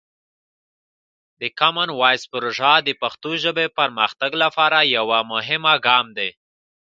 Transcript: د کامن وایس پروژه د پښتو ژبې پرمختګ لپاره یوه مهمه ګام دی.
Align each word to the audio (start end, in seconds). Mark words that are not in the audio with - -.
د 1.41 1.43
کامن 1.59 1.89
وایس 1.99 2.23
پروژه 2.33 2.73
د 2.87 2.89
پښتو 3.01 3.31
ژبې 3.43 3.67
پرمختګ 3.79 4.31
لپاره 4.43 4.77
یوه 4.97 5.19
مهمه 5.31 5.73
ګام 5.87 6.05
دی. 6.17 6.29